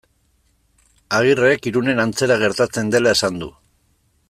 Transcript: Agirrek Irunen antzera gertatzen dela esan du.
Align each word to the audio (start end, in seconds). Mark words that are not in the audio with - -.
Agirrek 1.17 1.69
Irunen 1.73 2.03
antzera 2.05 2.39
gertatzen 2.47 2.91
dela 2.97 3.15
esan 3.19 3.41
du. 3.45 3.53